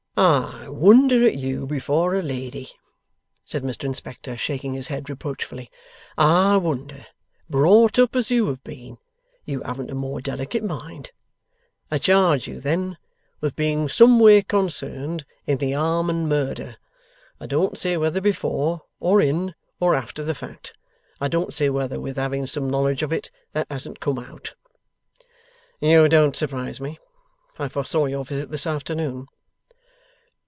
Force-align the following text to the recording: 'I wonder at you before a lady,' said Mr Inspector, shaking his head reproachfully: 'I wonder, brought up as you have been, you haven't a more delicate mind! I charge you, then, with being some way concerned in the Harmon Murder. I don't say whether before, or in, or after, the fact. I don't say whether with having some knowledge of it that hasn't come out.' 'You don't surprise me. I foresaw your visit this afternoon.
'I 0.17 0.67
wonder 0.67 1.25
at 1.25 1.35
you 1.37 1.65
before 1.65 2.13
a 2.13 2.21
lady,' 2.21 2.69
said 3.45 3.63
Mr 3.63 3.85
Inspector, 3.85 4.35
shaking 4.37 4.73
his 4.73 4.87
head 4.89 5.09
reproachfully: 5.09 5.71
'I 6.17 6.57
wonder, 6.57 7.07
brought 7.49 7.97
up 7.97 8.13
as 8.15 8.29
you 8.29 8.47
have 8.47 8.61
been, 8.63 8.97
you 9.45 9.63
haven't 9.63 9.89
a 9.89 9.95
more 9.95 10.19
delicate 10.19 10.63
mind! 10.65 11.11
I 11.89 11.97
charge 11.97 12.45
you, 12.45 12.59
then, 12.59 12.97
with 13.39 13.55
being 13.55 13.87
some 13.87 14.19
way 14.19 14.41
concerned 14.43 15.25
in 15.47 15.57
the 15.59 15.71
Harmon 15.71 16.27
Murder. 16.27 16.75
I 17.39 17.47
don't 17.47 17.77
say 17.77 17.95
whether 17.95 18.19
before, 18.21 18.83
or 18.99 19.21
in, 19.21 19.55
or 19.79 19.95
after, 19.95 20.23
the 20.25 20.35
fact. 20.35 20.73
I 21.21 21.29
don't 21.29 21.53
say 21.53 21.69
whether 21.69 22.01
with 22.01 22.17
having 22.17 22.45
some 22.47 22.69
knowledge 22.69 23.01
of 23.01 23.13
it 23.13 23.31
that 23.53 23.65
hasn't 23.71 24.01
come 24.01 24.19
out.' 24.19 24.53
'You 25.79 26.09
don't 26.09 26.35
surprise 26.35 26.81
me. 26.81 26.99
I 27.57 27.69
foresaw 27.69 28.05
your 28.07 28.25
visit 28.25 28.51
this 28.51 28.67
afternoon. 28.67 29.27